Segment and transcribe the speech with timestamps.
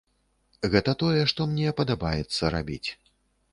[0.75, 2.89] Гэта тое, што мне падабаецца рабіць.